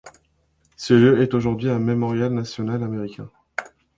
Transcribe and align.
Ce 0.77 0.95
lieu 0.95 1.21
est 1.21 1.35
aujourd'hui 1.35 1.69
un 1.69 1.77
Mémorial 1.77 2.33
national 2.33 2.81
américain. 2.81 3.29